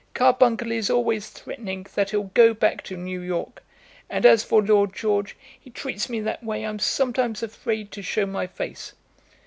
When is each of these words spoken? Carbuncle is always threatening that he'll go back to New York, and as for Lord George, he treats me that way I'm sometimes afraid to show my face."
Carbuncle 0.15 0.71
is 0.71 0.89
always 0.89 1.29
threatening 1.29 1.85
that 1.93 2.09
he'll 2.09 2.23
go 2.33 2.55
back 2.55 2.83
to 2.85 2.97
New 2.97 3.19
York, 3.21 3.63
and 4.09 4.25
as 4.25 4.43
for 4.43 4.59
Lord 4.63 4.95
George, 4.95 5.37
he 5.59 5.69
treats 5.69 6.09
me 6.09 6.19
that 6.21 6.43
way 6.43 6.63
I'm 6.65 6.79
sometimes 6.79 7.43
afraid 7.43 7.91
to 7.91 8.01
show 8.01 8.25
my 8.25 8.47
face." 8.47 8.93